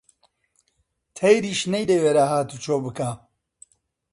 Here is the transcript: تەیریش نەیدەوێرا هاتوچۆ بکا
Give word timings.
تەیریش 1.17 1.61
نەیدەوێرا 1.73 2.25
هاتوچۆ 2.31 2.75
بکا 2.85 3.11